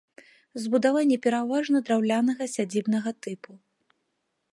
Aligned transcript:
Збудаванні 0.61 1.17
пераважна 1.25 1.77
драўлянага 1.89 2.43
сядзібнага 2.57 3.11
тыпу. 3.27 3.51